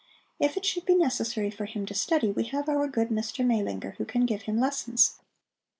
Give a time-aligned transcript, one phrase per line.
[0.39, 3.45] If it should be necessary for him to study, we have our good Mr.
[3.45, 5.19] Maelinger, who can give him lessons."